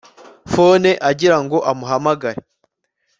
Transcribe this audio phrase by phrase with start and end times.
[0.53, 2.39] phone agira ngo amuhamagare